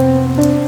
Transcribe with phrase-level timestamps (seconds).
[0.00, 0.59] Thank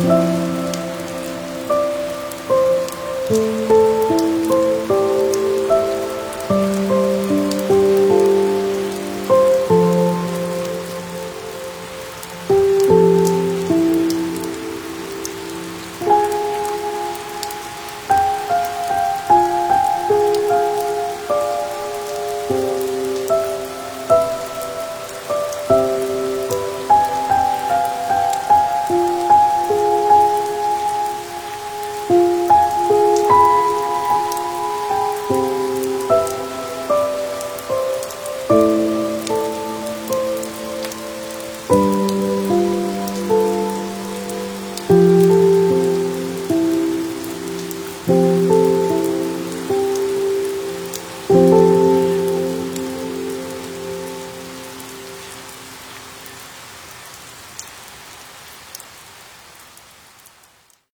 [0.00, 0.41] 嗯。